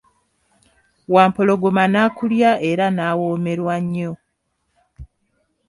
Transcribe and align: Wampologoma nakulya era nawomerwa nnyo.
Wampologoma 1.13 1.83
nakulya 1.93 2.51
era 2.69 2.85
nawomerwa 2.97 3.75
nnyo. 3.83 4.11